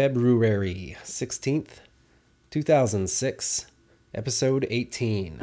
[0.00, 1.80] February 16th,
[2.50, 3.66] 2006,
[4.14, 5.36] episode 18.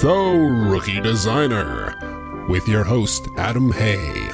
[0.00, 4.30] The Rookie Designer with your host, Adam Hay.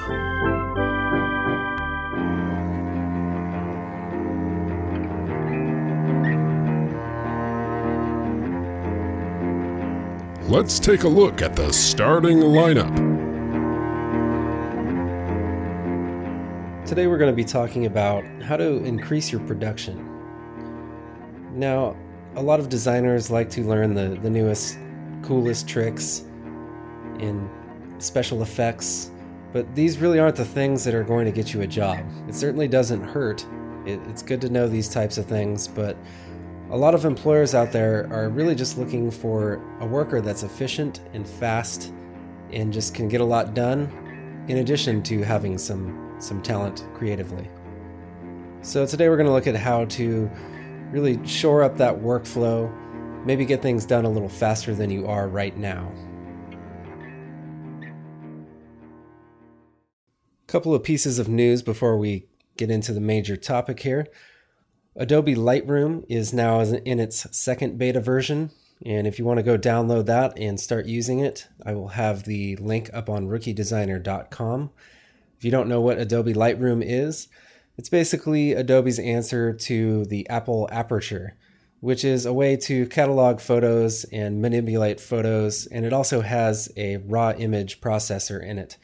[10.48, 13.21] Let's take a look at the starting lineup.
[16.92, 19.96] Today we're going to be talking about how to increase your production.
[21.54, 21.96] Now,
[22.34, 24.76] a lot of designers like to learn the, the newest,
[25.22, 26.26] coolest tricks
[27.18, 27.48] in
[27.96, 29.10] special effects,
[29.54, 31.98] but these really aren't the things that are going to get you a job.
[32.28, 33.42] It certainly doesn't hurt.
[33.86, 35.96] It, it's good to know these types of things, but
[36.68, 41.00] a lot of employers out there are really just looking for a worker that's efficient
[41.14, 41.90] and fast
[42.52, 47.48] and just can get a lot done in addition to having some some talent creatively.
[48.62, 50.30] So today we're going to look at how to
[50.90, 52.72] really shore up that workflow,
[53.24, 55.90] maybe get things done a little faster than you are right now.
[60.42, 64.06] A Couple of pieces of news before we get into the major topic here.
[64.94, 68.50] Adobe Lightroom is now in its second beta version.
[68.84, 72.24] And if you want to go download that and start using it, I will have
[72.24, 74.70] the link up on rookiedesigner.com.
[75.42, 77.26] If you don't know what Adobe Lightroom is,
[77.76, 81.36] it's basically Adobe's answer to the Apple Aperture,
[81.80, 85.66] which is a way to catalog photos and manipulate photos.
[85.66, 88.76] And it also has a raw image processor in it.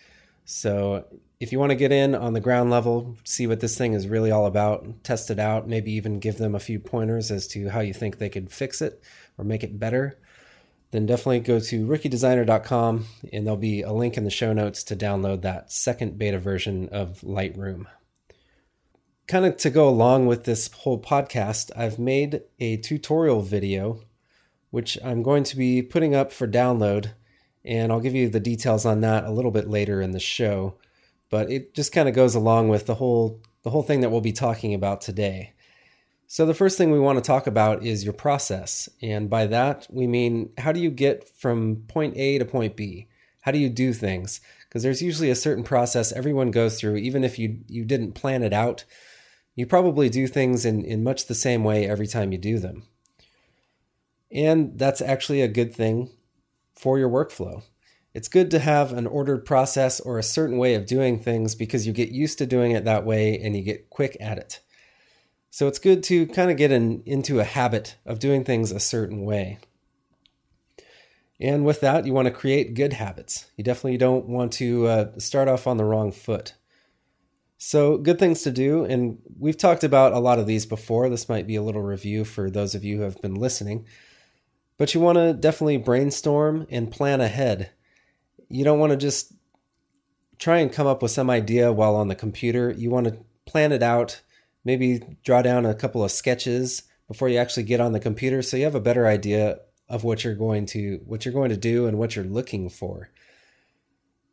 [0.46, 1.04] So
[1.38, 4.08] if you want to get in on the ground level, see what this thing is
[4.08, 7.68] really all about, test it out, maybe even give them a few pointers as to
[7.68, 9.00] how you think they could fix it
[9.38, 10.18] or make it better,
[10.91, 14.97] then definitely go to rookiedesigner.com and there'll be a link in the show notes to
[14.97, 17.86] download that second beta version of Lightroom.
[19.27, 24.00] Kind of to go along with this whole podcast, I've made a tutorial video
[24.70, 27.12] which I'm going to be putting up for download,
[27.65, 30.75] and I'll give you the details on that a little bit later in the show
[31.31, 34.21] but it just kind of goes along with the whole the whole thing that we'll
[34.21, 35.53] be talking about today.
[36.31, 39.87] So the first thing we want to talk about is your process, and by that
[39.89, 43.09] we mean how do you get from point A to point B?
[43.41, 44.43] How do you do things?
[44.69, 48.43] Because there's usually a certain process everyone goes through, even if you you didn't plan
[48.43, 48.84] it out.
[49.55, 52.83] You probably do things in, in much the same way every time you do them.
[54.31, 56.10] And that's actually a good thing
[56.75, 57.62] for your workflow.
[58.12, 61.87] It's good to have an ordered process or a certain way of doing things because
[61.87, 64.60] you get used to doing it that way and you get quick at it.
[65.58, 68.78] So it's good to kind of get in, into a habit of doing things a
[68.78, 69.58] certain way.
[71.41, 73.50] And with that, you want to create good habits.
[73.56, 76.54] You definitely don't want to uh, start off on the wrong foot.
[77.56, 78.84] So, good things to do.
[78.84, 81.08] And we've talked about a lot of these before.
[81.08, 83.84] This might be a little review for those of you who have been listening.
[84.76, 87.70] But you want to definitely brainstorm and plan ahead
[88.48, 89.32] you don't want to just
[90.38, 92.70] try and come up with some idea while on the computer.
[92.70, 94.22] You want to plan it out,
[94.64, 98.56] maybe draw down a couple of sketches before you actually get on the computer so
[98.56, 99.58] you have a better idea
[99.88, 103.10] of what you're going to what you're going to do and what you're looking for.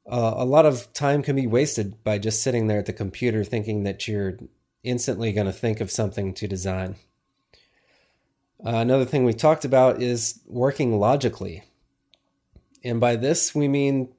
[0.10, 3.44] Uh, a lot of time can be wasted by just sitting there at the computer
[3.44, 4.38] thinking that you're
[4.84, 6.96] instantly going to think of something to design.
[8.64, 11.64] Uh, another thing we talked about is working logically.
[12.84, 14.10] And by this, we mean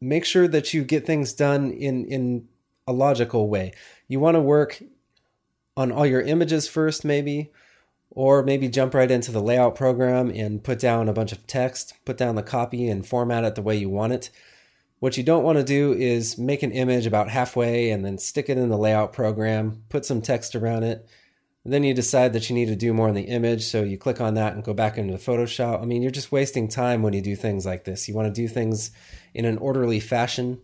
[0.00, 2.48] make sure that you get things done in, in
[2.86, 3.72] a logical way.
[4.08, 4.82] You want to work
[5.76, 7.50] on all your images first, maybe,
[8.10, 11.94] or maybe jump right into the layout program and put down a bunch of text,
[12.04, 14.30] put down the copy and format it the way you want it.
[14.98, 18.48] What you don't want to do is make an image about halfway and then stick
[18.48, 21.06] it in the layout program, put some text around it,
[21.64, 23.98] and then you decide that you need to do more in the image, so you
[23.98, 25.82] click on that and go back into Photoshop.
[25.82, 28.06] I mean, you're just wasting time when you do things like this.
[28.06, 28.92] You want to do things
[29.34, 30.60] in an orderly fashion,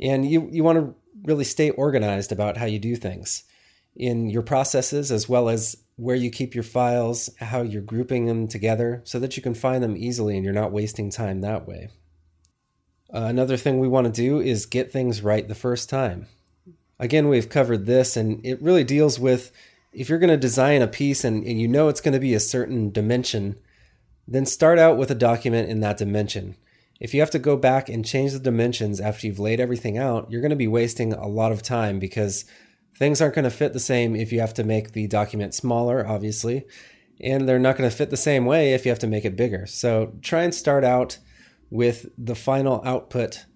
[0.00, 3.44] and you you want to really stay organized about how you do things
[3.96, 8.48] in your processes as well as where you keep your files, how you're grouping them
[8.48, 11.90] together so that you can find them easily and you're not wasting time that way.
[13.12, 16.26] Uh, another thing we want to do is get things right the first time.
[16.98, 19.52] Again, we've covered this and it really deals with
[19.92, 22.34] if you're going to design a piece and, and you know it's going to be
[22.34, 23.56] a certain dimension,
[24.26, 26.56] then start out with a document in that dimension.
[27.00, 30.30] If you have to go back and change the dimensions after you've laid everything out,
[30.30, 32.44] you're going to be wasting a lot of time because
[32.96, 36.06] things aren't going to fit the same if you have to make the document smaller,
[36.06, 36.66] obviously,
[37.18, 39.36] and they're not going to fit the same way if you have to make it
[39.36, 39.66] bigger.
[39.66, 41.18] So try and start out
[41.70, 43.46] with the final output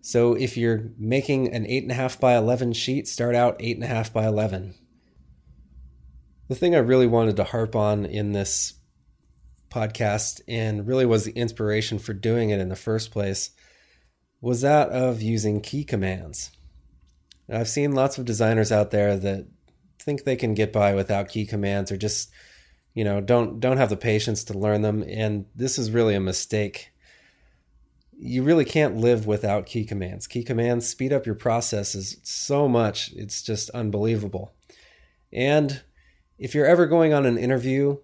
[0.00, 4.74] So if you're making an 8.5 by 11 sheet, start out 8.5 by 11.
[6.48, 8.74] The thing I really wanted to harp on in this
[9.70, 13.50] podcast and really was the inspiration for doing it in the first place
[14.40, 16.50] was that of using key commands.
[17.50, 19.46] I've seen lots of designers out there that
[19.98, 22.30] think they can get by without key commands or just
[22.94, 25.04] you know don't don't have the patience to learn them.
[25.06, 26.90] And this is really a mistake.
[28.16, 30.26] You really can't live without key commands.
[30.26, 34.54] Key commands speed up your processes so much it's just unbelievable.
[35.32, 35.82] And
[36.38, 37.98] if you're ever going on an interview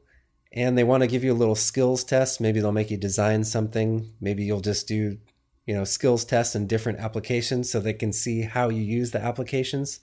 [0.55, 3.45] and they want to give you a little skills test maybe they'll make you design
[3.45, 5.19] something maybe you'll just do
[5.67, 9.21] you know skills tests in different applications so they can see how you use the
[9.21, 10.01] applications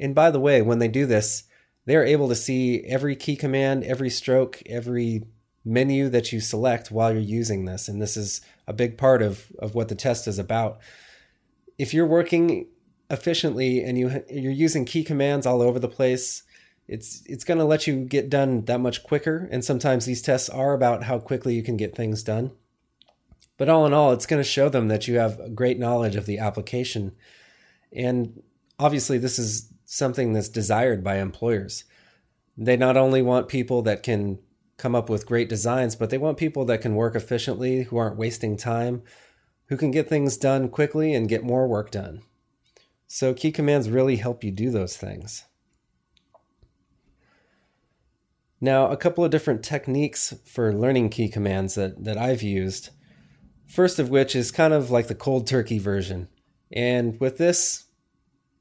[0.00, 1.44] and by the way, when they do this,
[1.84, 5.24] they're able to see every key command, every stroke, every
[5.64, 7.86] menu that you select while you're using this.
[7.86, 10.80] And this is a big part of, of what the test is about.
[11.78, 12.68] If you're working
[13.10, 16.44] efficiently and you you're using key commands all over the place,
[16.90, 19.48] it's it's going to let you get done that much quicker.
[19.52, 22.50] And sometimes these tests are about how quickly you can get things done.
[23.56, 26.26] But all in all, it's going to show them that you have great knowledge of
[26.26, 27.12] the application.
[27.92, 28.42] And
[28.78, 31.84] obviously, this is something that's desired by employers.
[32.56, 34.40] They not only want people that can
[34.76, 38.16] come up with great designs, but they want people that can work efficiently, who aren't
[38.16, 39.02] wasting time,
[39.66, 42.22] who can get things done quickly and get more work done.
[43.06, 45.44] So, key commands really help you do those things.
[48.60, 52.90] Now, a couple of different techniques for learning key commands that, that I've used.
[53.66, 56.28] First of which is kind of like the cold turkey version.
[56.72, 57.84] And with this,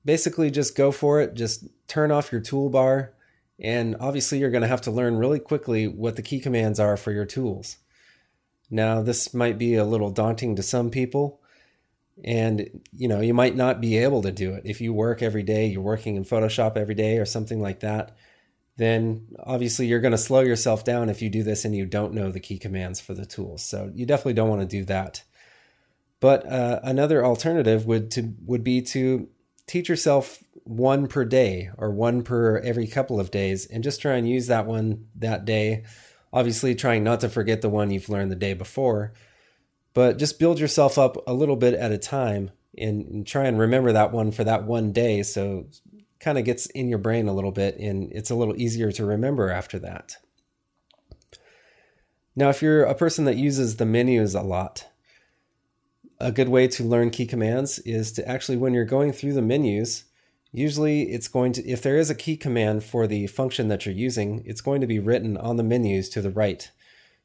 [0.05, 1.33] basically just go for it.
[1.33, 3.09] Just turn off your toolbar.
[3.59, 6.95] And obviously, you're going to have to learn really quickly what the key commands are
[6.95, 7.77] for your tools.
[8.69, 11.41] Now, this might be a little daunting to some people,
[12.23, 14.61] and you know, you might not be able to do it.
[14.65, 18.15] If you work every day, you're working in Photoshop every day or something like that,
[18.79, 22.13] then obviously you're going to slow yourself down if you do this and you don't
[22.13, 23.61] know the key commands for the tools.
[23.61, 25.21] So you definitely don't want to do that.
[26.21, 29.27] But uh, another alternative would to would be to
[29.67, 34.15] teach yourself one per day or one per every couple of days and just try
[34.15, 35.83] and use that one that day.
[36.31, 39.11] Obviously, trying not to forget the one you've learned the day before,
[39.93, 43.59] but just build yourself up a little bit at a time and, and try and
[43.59, 45.21] remember that one for that one day.
[45.23, 45.67] So,
[46.19, 49.05] kind of gets in your brain a little bit and it's a little easier to
[49.05, 50.17] remember after that.
[52.35, 54.87] Now, if you're a person that uses the menus a lot,
[56.19, 59.41] a good way to learn key commands is to actually, when you're going through the
[59.41, 60.05] menus,
[60.51, 63.95] usually it's going to, if there is a key command for the function that you're
[63.95, 66.71] using, it's going to be written on the menus to the right.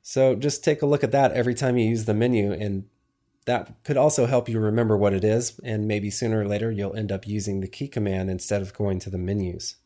[0.02, 2.84] So just take a look at that every time you use the menu, and
[3.46, 5.58] that could also help you remember what it is.
[5.62, 8.98] And maybe sooner or later, you'll end up using the key command instead of going
[9.00, 9.76] to the menus.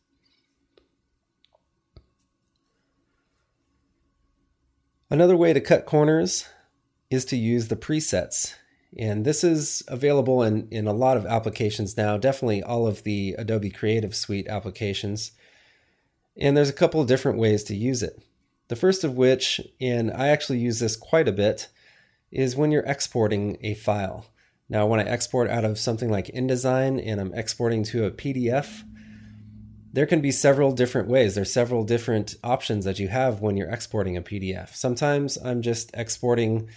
[5.09, 6.45] Another way to cut corners
[7.09, 8.53] is to use the presets.
[8.97, 13.35] And this is available in, in a lot of applications now, definitely all of the
[13.37, 15.31] Adobe Creative Suite applications.
[16.37, 18.23] And there's a couple of different ways to use it.
[18.67, 21.69] The first of which, and I actually use this quite a bit,
[22.31, 24.25] is when you're exporting a file.
[24.69, 28.83] Now, when I export out of something like InDesign and I'm exporting to a PDF,
[29.91, 31.33] there can be several different ways.
[31.33, 34.75] There's several different options that you have when you're exporting a PDF.
[34.75, 36.69] Sometimes I'm just exporting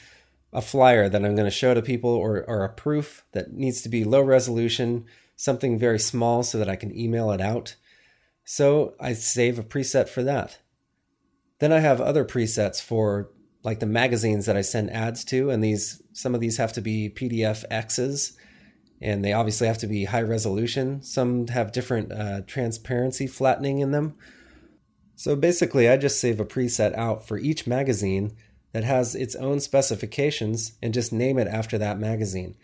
[0.52, 3.82] a flyer that I'm going to show to people or, or a proof that needs
[3.82, 5.04] to be low resolution,
[5.36, 7.76] something very small so that I can email it out.
[8.44, 10.58] So I save a preset for that.
[11.58, 13.30] Then I have other presets for
[13.64, 16.80] like the magazines that I send ads to, and these some of these have to
[16.80, 18.36] be PDF X's,
[19.00, 21.02] and they obviously have to be high resolution.
[21.02, 24.14] Some have different uh, transparency flattening in them.
[25.14, 28.36] So basically, I just save a preset out for each magazine
[28.72, 32.56] that has its own specifications and just name it after that magazine.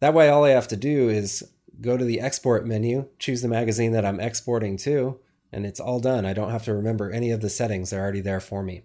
[0.00, 1.42] That way, all I have to do is
[1.80, 5.18] go to the export menu, choose the magazine that I'm exporting to,
[5.52, 6.24] and it's all done.
[6.24, 8.82] I don't have to remember any of the settings, they're already there for me.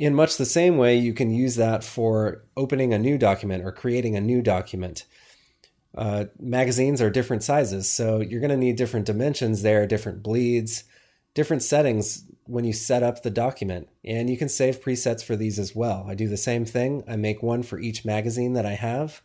[0.00, 3.70] In much the same way, you can use that for opening a new document or
[3.70, 5.04] creating a new document.
[5.94, 10.84] Uh, magazines are different sizes, so you're going to need different dimensions there, different bleeds,
[11.34, 13.90] different settings when you set up the document.
[14.02, 16.06] And you can save presets for these as well.
[16.08, 17.04] I do the same thing.
[17.06, 19.20] I make one for each magazine that I have.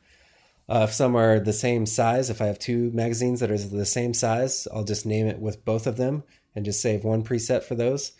[0.67, 3.85] Uh, if some are the same size, if I have two magazines that are the
[3.85, 7.63] same size, I'll just name it with both of them and just save one preset
[7.63, 8.11] for those.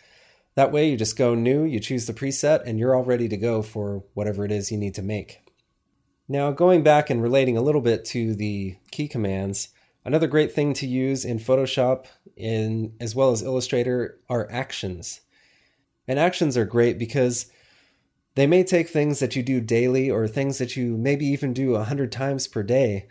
[0.56, 3.36] That way, you just go new, you choose the preset, and you're all ready to
[3.36, 5.42] go for whatever it is you need to make.
[6.28, 9.68] Now, going back and relating a little bit to the key commands,
[10.04, 15.20] another great thing to use in Photoshop in as well as Illustrator are actions.
[16.08, 17.46] And actions are great because
[18.34, 21.74] they may take things that you do daily or things that you maybe even do
[21.74, 23.08] a hundred times per day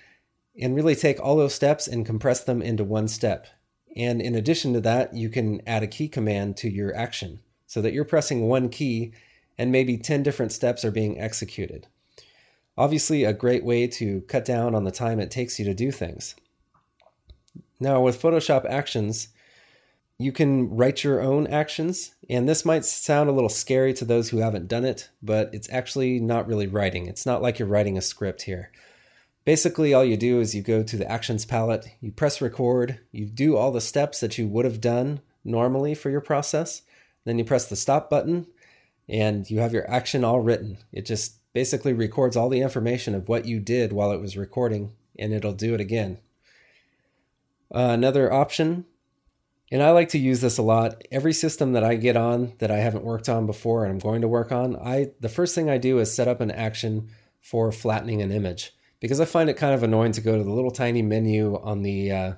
[0.59, 3.47] and really take all those steps and compress them into one step.
[3.95, 7.81] And in addition to that, you can add a key command to your action so
[7.81, 9.13] that you're pressing one key
[9.57, 11.87] and maybe 10 different steps are being executed.
[12.77, 15.91] Obviously, a great way to cut down on the time it takes you to do
[15.91, 16.35] things.
[17.79, 19.29] Now, with Photoshop Actions,
[20.17, 24.29] you can write your own actions, and this might sound a little scary to those
[24.29, 27.07] who haven't done it, but it's actually not really writing.
[27.07, 28.71] It's not like you're writing a script here.
[29.45, 33.27] Basically, all you do is you go to the Actions palette, you press record, you
[33.27, 36.81] do all the steps that you would have done normally for your process,
[37.25, 38.47] then you press the stop button,
[39.07, 40.79] and you have your action all written.
[40.91, 44.93] It just basically records all the information of what you did while it was recording,
[45.19, 46.17] and it'll do it again.
[47.73, 48.85] Uh, another option,
[49.71, 51.03] and I like to use this a lot.
[51.11, 54.21] Every system that I get on that I haven't worked on before and I'm going
[54.21, 57.09] to work on, I the first thing I do is set up an action
[57.41, 60.51] for flattening an image because I find it kind of annoying to go to the
[60.51, 62.33] little tiny menu on the uh,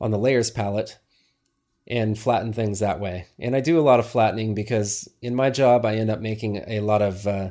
[0.00, 0.98] on the layers palette
[1.86, 3.26] and flatten things that way.
[3.38, 6.62] And I do a lot of flattening because in my job I end up making
[6.66, 7.50] a lot of uh,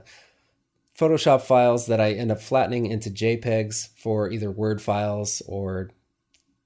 [0.98, 5.90] Photoshop files that I end up flattening into JPEGs for either Word files or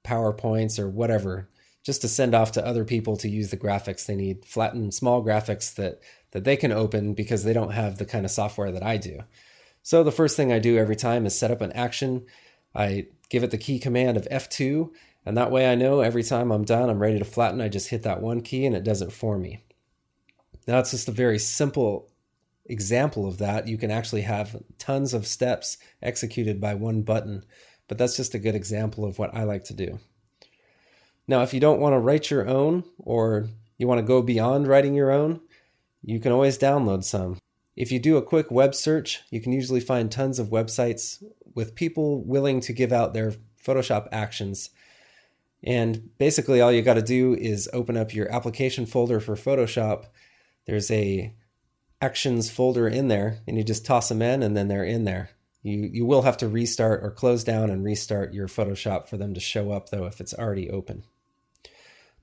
[0.04, 1.50] PowerPoints or whatever,
[1.84, 5.24] just to send off to other people to use the graphics they need, flatten small
[5.24, 6.00] graphics that,
[6.32, 9.22] that they can open because they don't have the kind of software that I do.
[9.86, 12.26] So the first thing I do every time is set up an action.
[12.74, 14.90] I give it the key command of F2,
[15.24, 17.90] and that way I know every time I'm done, I'm ready to flatten, I just
[17.90, 19.64] hit that one key and it does it for me.
[20.68, 22.10] Now it's just a very simple
[22.66, 27.46] example of that, you can actually have tons of steps executed by one button.
[27.88, 30.00] But that's just a good example of what I like to do.
[31.28, 34.66] Now, if you don't want to write your own or you want to go beyond
[34.66, 35.42] writing your own,
[36.02, 37.38] you can always download some.
[37.76, 41.22] If you do a quick web search, you can usually find tons of websites
[41.54, 44.70] with people willing to give out their Photoshop actions.
[45.64, 50.06] And basically, all you got to do is open up your application folder for Photoshop.
[50.66, 51.34] There's a
[52.02, 55.32] actions folder in there and you just toss them in and then they're in there.
[55.64, 59.34] You, you will have to restart or close down and restart your Photoshop for them
[59.34, 61.04] to show up though if it's already open.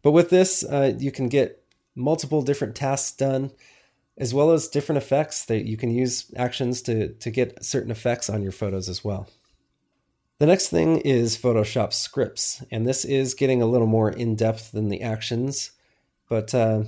[0.03, 3.51] But with this, uh, you can get multiple different tasks done
[4.19, 8.29] as well as different effects that you can use actions to, to get certain effects
[8.29, 9.29] on your photos as well.
[10.39, 14.73] The next thing is Photoshop scripts, and this is getting a little more in depth
[14.73, 15.73] than the actions,
[16.29, 16.85] but uh,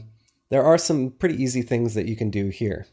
[0.50, 2.87] there are some pretty easy things that you can do here.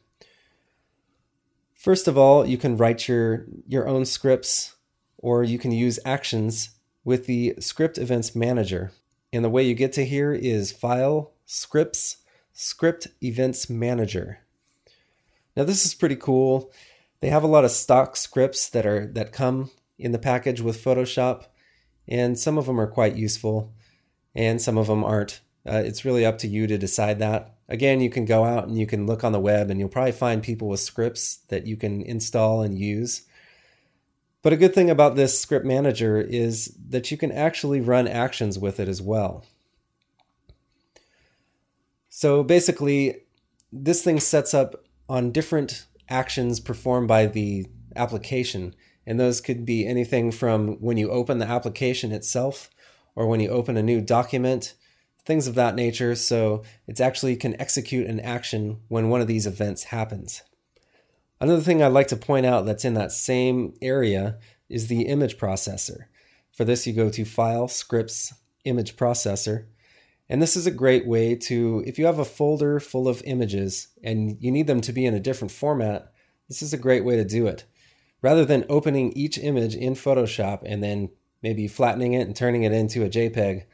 [1.73, 4.75] First of all, you can write your, your own scripts
[5.17, 6.71] or you can use actions
[7.03, 8.91] with the Script Events Manager.
[9.33, 12.17] And the way you get to here is File, Scripts,
[12.53, 14.39] Script Events Manager.
[15.55, 16.71] Now this is pretty cool.
[17.19, 20.83] They have a lot of stock scripts that are that come in the package with
[20.83, 21.45] Photoshop,
[22.07, 23.73] and some of them are quite useful,
[24.33, 25.41] and some of them aren't.
[25.67, 27.55] Uh, it's really up to you to decide that.
[27.69, 30.11] Again, you can go out and you can look on the web and you'll probably
[30.11, 33.21] find people with scripts that you can install and use.
[34.41, 38.57] But a good thing about this script manager is that you can actually run actions
[38.57, 39.45] with it as well.
[42.21, 43.23] So basically,
[43.73, 48.75] this thing sets up on different actions performed by the application.
[49.07, 52.69] And those could be anything from when you open the application itself
[53.15, 54.75] or when you open a new document
[55.25, 56.13] things of that nature.
[56.13, 60.43] So it's actually can execute an action when one of these events happens.
[61.39, 64.37] Another thing I'd like to point out that's in that same area
[64.69, 66.05] is the image processor.
[66.51, 68.31] For this, you go to File, Scripts,
[68.63, 69.65] Image Processor.
[70.31, 73.89] And this is a great way to, if you have a folder full of images
[74.01, 76.13] and you need them to be in a different format,
[76.47, 77.65] this is a great way to do it.
[78.21, 81.09] Rather than opening each image in Photoshop and then
[81.43, 83.65] maybe flattening it and turning it into a JPEG,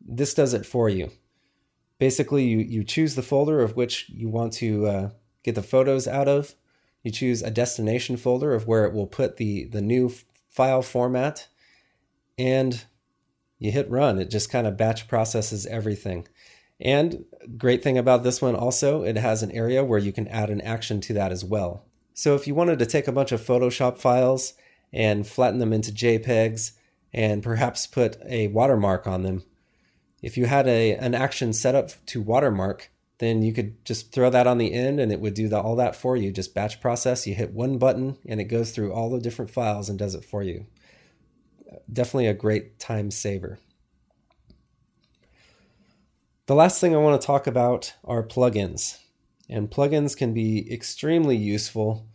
[0.00, 1.10] this does it for you.
[1.98, 5.10] Basically, you, you choose the folder of which you want to uh,
[5.42, 6.54] get the photos out of.
[7.02, 10.12] You choose a destination folder of where it will put the, the new
[10.48, 11.48] file format,
[12.38, 12.84] and
[13.64, 14.18] you hit run.
[14.18, 16.28] It just kind of batch processes everything.
[16.80, 17.24] And
[17.56, 20.60] great thing about this one also, it has an area where you can add an
[20.60, 21.84] action to that as well.
[22.12, 24.54] So if you wanted to take a bunch of Photoshop files
[24.92, 26.72] and flatten them into JPEGs
[27.12, 29.44] and perhaps put a watermark on them,
[30.20, 34.30] if you had a an action set up to watermark, then you could just throw
[34.30, 36.32] that on the end and it would do the, all that for you.
[36.32, 37.26] Just batch process.
[37.26, 40.24] You hit one button and it goes through all the different files and does it
[40.24, 40.66] for you.
[41.92, 43.58] Definitely a great time saver.
[46.46, 48.98] The last thing I want to talk about are plugins.
[49.48, 52.06] And plugins can be extremely useful,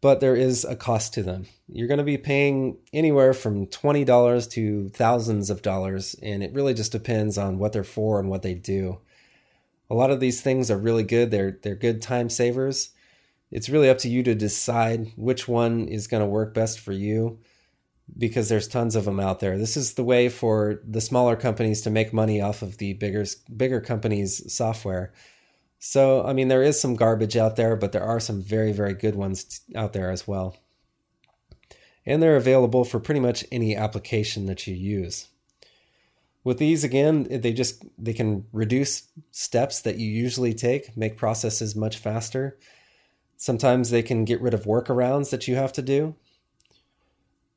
[0.00, 1.46] but there is a cost to them.
[1.68, 6.74] You're going to be paying anywhere from $20 to thousands of dollars, and it really
[6.74, 9.00] just depends on what they're for and what they do.
[9.90, 11.30] A lot of these things are really good.
[11.30, 12.90] They're they're good time savers.
[13.52, 16.92] It's really up to you to decide which one is going to work best for
[16.92, 17.38] you
[18.18, 19.58] because there's tons of them out there.
[19.58, 23.24] This is the way for the smaller companies to make money off of the bigger
[23.54, 25.12] bigger companies' software.
[25.78, 28.94] So, I mean, there is some garbage out there, but there are some very very
[28.94, 30.56] good ones out there as well.
[32.04, 35.28] And they're available for pretty much any application that you use.
[36.44, 41.74] With these again, they just they can reduce steps that you usually take, make processes
[41.74, 42.56] much faster.
[43.36, 46.14] Sometimes they can get rid of workarounds that you have to do.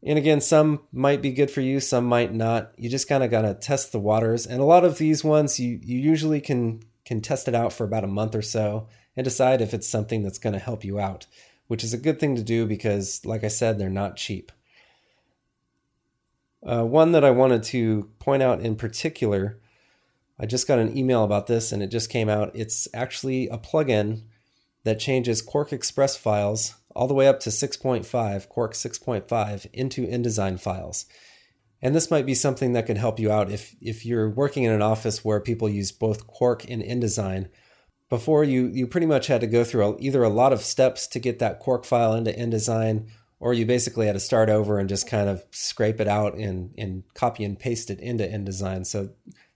[0.01, 2.71] And again, some might be good for you, some might not.
[2.77, 4.45] You just kind of got to test the waters.
[4.45, 7.83] And a lot of these ones you you usually can can test it out for
[7.83, 8.87] about a month or so
[9.17, 11.25] and decide if it's something that's going to help you out,
[11.67, 14.51] which is a good thing to do because like I said, they're not cheap.
[16.61, 19.59] Uh, one that I wanted to point out in particular,
[20.39, 22.51] I just got an email about this and it just came out.
[22.53, 24.23] It's actually a plugin
[24.83, 31.05] that changes QuarkXPress files all the way up to 6.5, Quark 6.5, into InDesign files.
[31.81, 34.71] And this might be something that can help you out if, if you're working in
[34.71, 37.49] an office where people use both Quark and InDesign.
[38.09, 41.19] Before you, you pretty much had to go through either a lot of steps to
[41.19, 43.07] get that Quark file into InDesign,
[43.39, 46.73] or you basically had to start over and just kind of scrape it out and,
[46.77, 48.85] and copy and paste it into InDesign.
[48.85, 49.11] So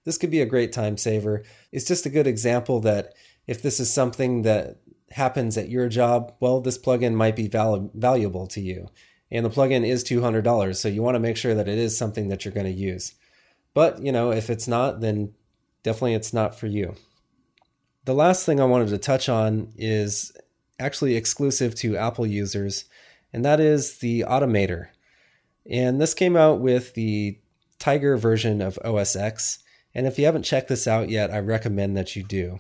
[0.06, 1.44] this could be a great time saver.
[1.72, 3.14] It's just a good example that
[3.48, 4.78] if this is something that
[5.14, 8.90] happens at your job, well, this plugin might be val- valuable to you.
[9.32, 12.28] And the plugin is $200, so you want to make sure that it is something
[12.28, 13.14] that you're going to use.
[13.74, 15.34] But, you know, if it's not, then
[15.82, 16.96] definitely it's not for you.
[18.06, 20.32] The last thing I wanted to touch on is
[20.80, 22.86] actually exclusive to Apple users
[23.34, 24.90] and that is the Automator.
[25.70, 27.40] And this came out with the
[27.80, 29.60] Tiger version of OS X.
[29.96, 32.60] And if you haven't checked this out yet, I recommend that you do.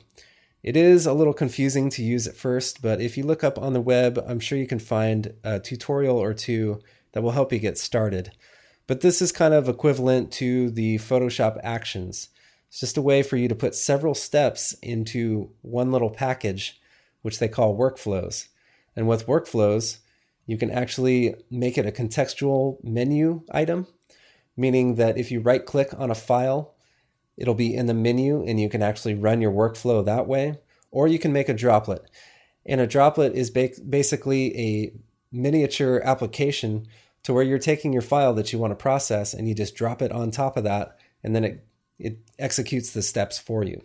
[0.63, 3.73] It is a little confusing to use at first, but if you look up on
[3.73, 6.80] the web, I'm sure you can find a tutorial or two
[7.12, 8.32] that will help you get started.
[8.88, 12.30] But this is kind of equivalent to the Photoshop actions.
[12.69, 16.80] It's just a way for you to put several steps into one little package,
[17.23, 18.47] which they call workflows.
[18.95, 19.97] And with workflows,
[20.45, 23.88] you can actually make it a contextual menu item,
[24.56, 26.72] meaning that if you right click on a file,
[27.37, 30.59] it'll be in the menu and you can actually run your workflow that way.
[30.91, 32.09] Or you can make a droplet.
[32.65, 34.93] And a droplet is ba- basically a
[35.31, 36.85] miniature application
[37.23, 40.01] to where you're taking your file that you want to process and you just drop
[40.01, 41.67] it on top of that and then it,
[41.97, 43.81] it executes the steps for you.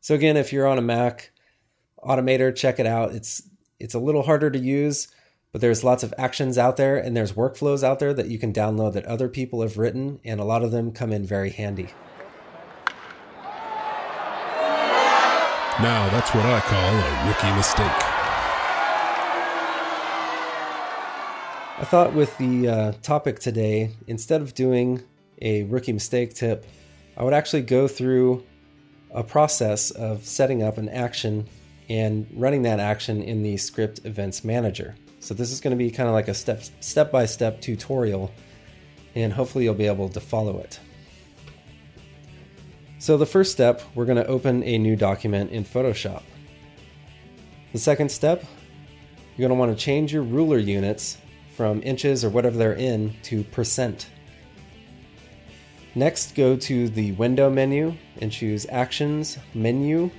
[0.00, 1.30] So again, if you're on a Mac,
[2.04, 3.14] Automator, check it out.
[3.14, 3.42] It's
[3.80, 5.08] it's a little harder to use,
[5.54, 8.52] but there's lots of actions out there and there's workflows out there that you can
[8.52, 11.90] download that other people have written, and a lot of them come in very handy.
[15.80, 17.86] Now, that's what I call a rookie mistake.
[21.78, 25.04] I thought with the uh, topic today, instead of doing
[25.40, 26.66] a rookie mistake tip,
[27.16, 28.44] I would actually go through
[29.12, 31.46] a process of setting up an action
[31.88, 34.96] and running that action in the script events manager.
[35.24, 38.30] So this is going to be kind of like a step step by step tutorial
[39.14, 40.78] and hopefully you'll be able to follow it.
[42.98, 46.22] So the first step, we're going to open a new document in Photoshop.
[47.72, 48.44] The second step,
[49.34, 51.16] you're going to want to change your ruler units
[51.56, 54.10] from inches or whatever they're in to percent.
[55.94, 60.10] Next, go to the window menu and choose Actions, Menu,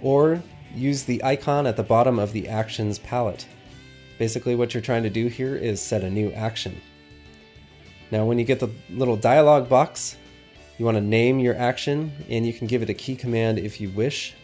[0.00, 0.40] or
[0.72, 3.44] use the icon at the bottom of the Actions palette.
[4.22, 6.80] Basically, what you're trying to do here is set a new action.
[8.12, 10.16] Now, when you get the little dialog box,
[10.78, 13.80] you want to name your action and you can give it a key command if
[13.80, 14.34] you wish.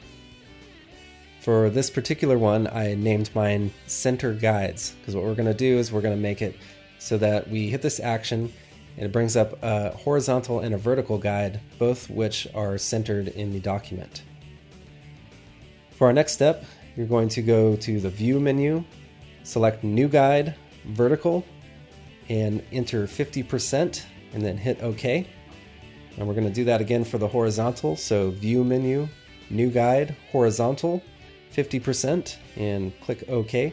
[1.42, 5.78] For this particular one, I named mine Center Guides because what we're going to do
[5.78, 6.56] is we're going to make it
[6.98, 8.52] so that we hit this action
[8.96, 13.52] and it brings up a horizontal and a vertical guide, both which are centered in
[13.52, 14.24] the document.
[15.92, 16.64] For our next step,
[16.96, 18.82] you're going to go to the View menu,
[19.48, 21.44] select New Guide, Vertical,
[22.28, 25.26] and enter 50%, and then hit OK.
[26.16, 27.96] And we're going to do that again for the horizontal.
[27.96, 29.08] So view menu,
[29.48, 31.02] new guide, horizontal,
[31.54, 33.72] 50%, and click OK.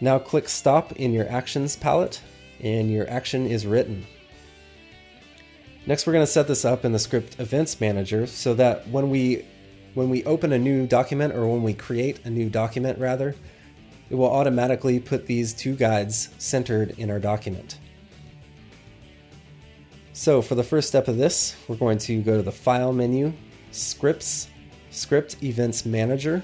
[0.00, 2.22] Now click stop in your actions palette
[2.60, 4.06] and your action is written.
[5.86, 9.10] Next, we're going to set this up in the script events manager so that when
[9.10, 9.44] we
[9.94, 13.34] when we open a new document or when we create a new document rather,
[14.10, 17.78] it will automatically put these two guides centered in our document.
[20.12, 23.32] So for the first step of this, we're going to go to the File menu,
[23.70, 24.48] Scripts,
[24.90, 26.42] Script Events Manager.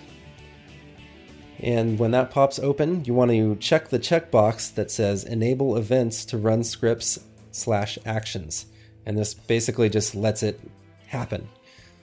[1.59, 6.24] And when that pops open, you want to check the checkbox that says Enable Events
[6.27, 7.18] to run scripts
[7.50, 8.66] slash actions.
[9.07, 10.61] And this basically just lets it
[11.07, 11.48] happen.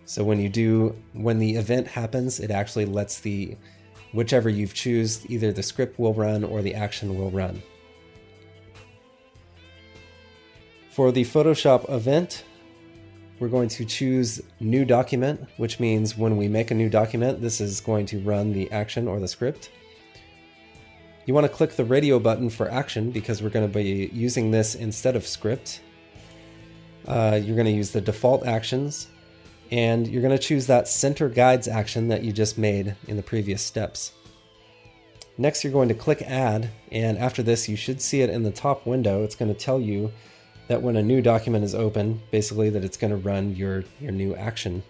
[0.06, 3.56] So when you do, when the event happens, it actually lets the,
[4.14, 7.62] whichever you've choose, either the script will run or the action will run.
[10.90, 12.44] For the Photoshop event,
[13.40, 17.60] we're going to choose new document, which means when we make a new document, this
[17.60, 19.72] is going to run the action or the script.
[21.26, 24.52] You want to click the radio button for action because we're going to be using
[24.52, 25.82] this instead of script.
[27.08, 29.08] Uh, you're going to use the default actions
[29.72, 33.24] and you're going to choose that center guides action that you just made in the
[33.24, 34.12] previous steps.
[35.38, 38.52] Next, you're going to click add, and after this, you should see it in the
[38.52, 39.24] top window.
[39.24, 40.12] It's going to tell you
[40.68, 44.12] that when a new document is open, basically that it's going to run your, your
[44.12, 44.84] new action,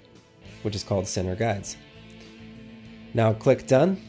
[0.64, 1.78] which is called Center Guides.
[3.14, 4.02] Now click Done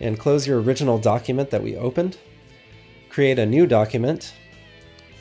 [0.00, 2.18] and close your original document that we opened.
[3.08, 4.34] Create a new document,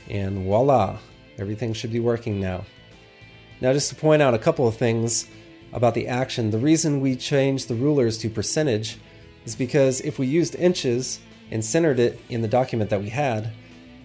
[0.10, 1.00] and voila,
[1.38, 2.66] everything should be working now.
[3.60, 5.28] Now, just to point out a couple of things
[5.74, 8.98] about the action, the reason we changed the rulers to percentage
[9.46, 13.52] is because if we used inches and centered it in the document that we had,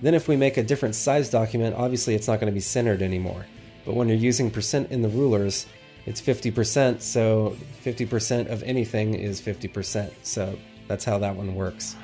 [0.00, 3.02] then if we make a different size document, obviously it's not going to be centered
[3.02, 3.46] anymore.
[3.84, 5.66] But when you're using percent in the rulers,
[6.06, 10.12] it's 50%, so 50% of anything is 50%.
[10.22, 11.96] So that's how that one works.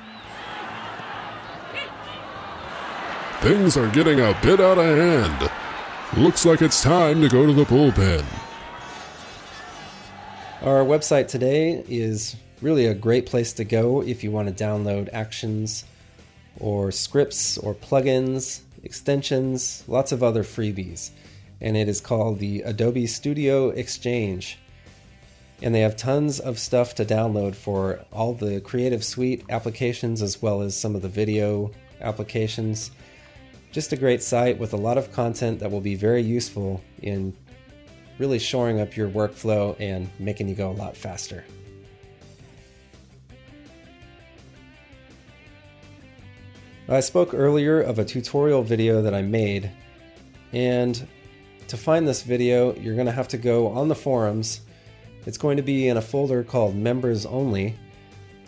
[3.41, 5.48] Things are getting a bit out of hand.
[6.19, 8.25] Looks like it's time to go to the bullpen.
[10.61, 15.07] Our website today is really a great place to go if you want to download
[15.13, 15.85] actions
[16.59, 21.11] or scripts or plugins, extensions, lots of other freebies.
[21.61, 24.59] And it is called the Adobe Studio Exchange.
[25.61, 30.41] And they have tons of stuff to download for all the Creative Suite applications as
[30.41, 32.91] well as some of the video applications.
[33.71, 37.35] Just a great site with a lot of content that will be very useful in
[38.17, 41.45] really shoring up your workflow and making you go a lot faster.
[46.87, 49.69] I spoke earlier of a tutorial video that I made,
[50.51, 51.07] and
[51.67, 54.61] to find this video, you're going to have to go on the forums.
[55.27, 57.77] It's going to be in a folder called Members Only,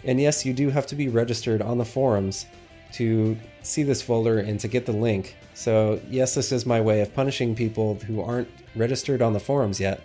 [0.04, 2.48] and yes, you do have to be registered on the forums
[2.94, 5.36] to see this folder and to get the link.
[5.54, 9.80] So, yes, this is my way of punishing people who aren't registered on the forums
[9.80, 10.02] yet.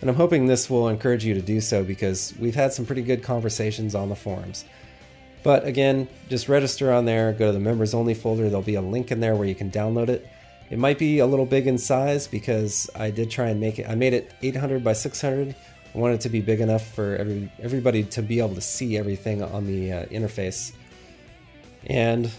[0.00, 3.02] And I'm hoping this will encourage you to do so because we've had some pretty
[3.02, 4.64] good conversations on the forums.
[5.42, 8.48] But again, just register on there, go to the members only folder.
[8.48, 10.28] There'll be a link in there where you can download it.
[10.70, 13.88] It might be a little big in size because I did try and make it.
[13.88, 15.54] I made it 800 by 600.
[15.94, 18.98] I wanted it to be big enough for every, everybody to be able to see
[18.98, 20.72] everything on the uh, interface.
[21.86, 22.30] And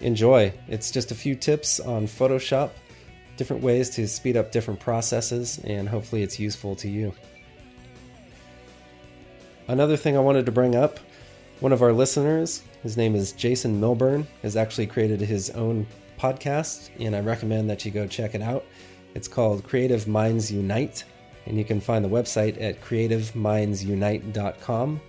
[0.00, 0.52] enjoy.
[0.68, 2.70] It's just a few tips on Photoshop,
[3.36, 7.14] different ways to speed up different processes, and hopefully it's useful to you.
[9.68, 10.98] Another thing I wanted to bring up
[11.60, 15.86] one of our listeners, his name is Jason Milburn, has actually created his own
[16.18, 18.64] podcast, and I recommend that you go check it out.
[19.14, 21.04] It's called Creative Minds Unite,
[21.46, 25.00] and you can find the website at creativeminds.unite.com.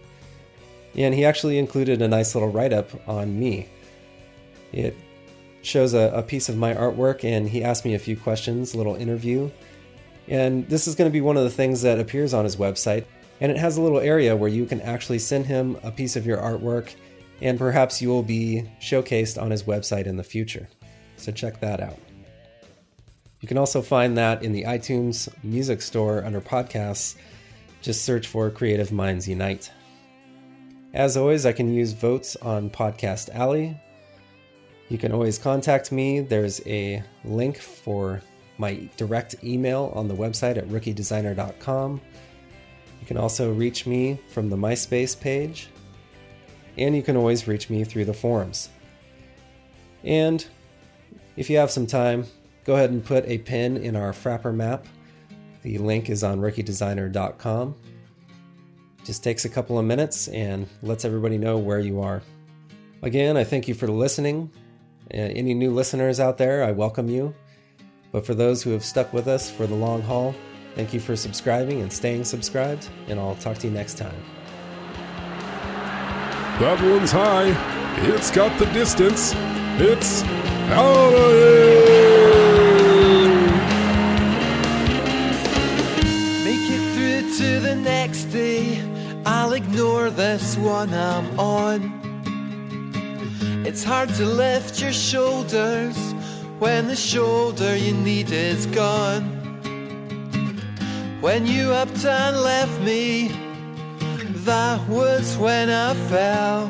[0.96, 3.70] And he actually included a nice little write up on me.
[4.72, 4.96] It
[5.62, 8.78] shows a, a, piece of my artwork, and he asked me a few questions, a
[8.78, 9.50] little interview.
[10.28, 13.06] And this is going to be one of the things that appears on his website.
[13.40, 16.26] And it has a little area where you can actually send him a piece of
[16.26, 16.94] your artwork,
[17.42, 20.68] and perhaps you will be showcased on his website in the future.
[21.18, 21.98] So check that out.
[23.40, 27.16] You can also find that in the iTunes Music Store under podcasts.
[27.82, 29.72] Just search for Creative Minds Unite.
[30.94, 33.80] As always, I can use votes on Podcast Alley.
[34.90, 36.20] You can always contact me.
[36.20, 38.22] There's a link for
[38.58, 42.02] my direct email on the website at rookiedesigner.com.
[43.00, 45.70] You can also reach me from the MySpace page,
[46.78, 48.70] and you can always reach me through the forums.
[50.04, 50.46] And
[51.38, 52.26] if you have some time,
[52.66, 54.86] go ahead and put a pin in our Frappr map.
[55.62, 57.76] The link is on rookiedesigner.com.
[59.04, 62.22] Just takes a couple of minutes and lets everybody know where you are.
[63.02, 64.52] Again, I thank you for listening.
[65.14, 67.34] Uh, any new listeners out there, I welcome you.
[68.12, 70.36] But for those who have stuck with us for the long haul,
[70.76, 74.16] thank you for subscribing and staying subscribed, and I'll talk to you next time.
[76.60, 77.50] That one's high.
[78.08, 79.34] It's got the distance.
[79.80, 80.24] It's
[80.72, 81.71] out of here.
[90.16, 92.02] This one I'm on.
[93.66, 95.98] It's hard to lift your shoulders
[96.60, 99.24] when the shoulder you need is gone.
[101.22, 103.30] When you upped and left me,
[104.46, 106.68] that was when I fell.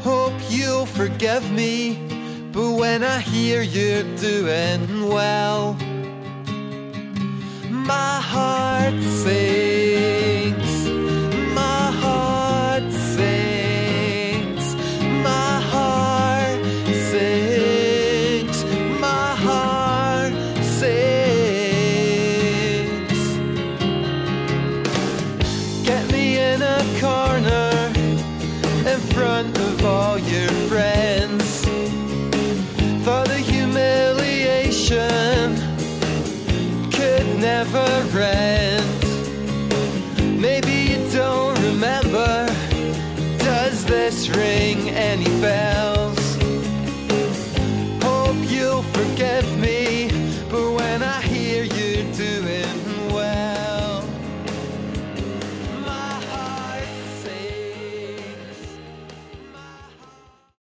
[0.00, 1.98] Hope you'll forgive me,
[2.52, 5.74] but when I hear you're doing well,
[7.70, 9.69] my heart sinks.